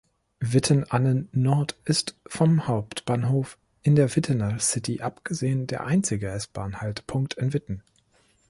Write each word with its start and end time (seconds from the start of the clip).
Witten-Annen-Nord 0.39 1.75
ist, 1.85 2.15
vom 2.25 2.65
Hauptbahnhof 2.67 3.59
in 3.83 3.95
der 3.95 4.15
Wittener 4.15 4.57
City 4.57 5.01
abgesehen, 5.01 5.67
der 5.67 5.85
einzige 5.85 6.29
S-Bahn-Haltepunkt 6.29 7.35
in 7.35 7.53
Witten. 7.53 7.83